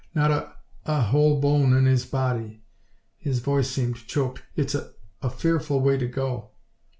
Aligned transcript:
Not 0.15 0.31
a 0.31 0.53
a 0.87 1.01
whole 1.01 1.39
bone 1.39 1.73
in 1.77 1.85
his 1.85 2.07
body." 2.07 2.63
His 3.19 3.37
voice 3.37 3.69
seemed 3.69 3.97
choked. 4.07 4.41
"It's 4.55 4.73
a 4.73 4.93
a 5.21 5.29
fearful 5.29 5.79
way 5.79 5.99
to 5.99 6.07
go." 6.07 6.49